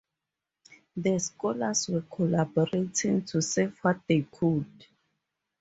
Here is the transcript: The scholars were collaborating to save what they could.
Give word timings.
The 0.97 1.19
scholars 1.19 1.87
were 1.87 2.01
collaborating 2.01 3.23
to 3.25 3.39
save 3.39 3.77
what 3.83 4.01
they 4.07 4.23
could. 4.23 4.87